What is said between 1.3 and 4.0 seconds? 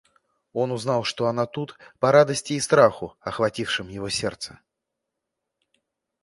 тут, по радости и страху, охватившим